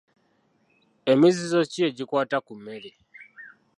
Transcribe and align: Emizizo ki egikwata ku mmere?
Emizizo 1.11 1.59
ki 1.71 1.79
egikwata 1.87 2.37
ku 2.45 2.53
mmere? 2.57 2.91